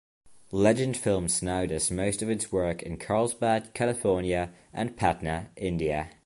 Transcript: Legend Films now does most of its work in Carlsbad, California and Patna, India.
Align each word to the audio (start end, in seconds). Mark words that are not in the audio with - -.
Legend 0.55 0.97
Films 0.97 1.43
now 1.43 1.67
does 1.67 1.91
most 1.91 2.23
of 2.23 2.29
its 2.31 2.51
work 2.51 2.81
in 2.81 2.97
Carlsbad, 2.97 3.75
California 3.75 4.51
and 4.73 4.97
Patna, 4.97 5.51
India. 5.55 6.09